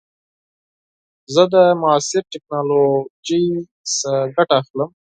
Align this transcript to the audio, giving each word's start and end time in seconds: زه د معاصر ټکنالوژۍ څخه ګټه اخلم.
زه 1.33 1.43
د 1.53 1.55
معاصر 1.81 2.23
ټکنالوژۍ 2.33 3.45
څخه 3.93 4.13
ګټه 4.35 4.55
اخلم. 4.61 4.89